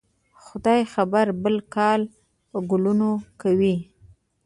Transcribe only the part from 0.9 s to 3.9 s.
خبر؟ بل کال به ګلونه کوي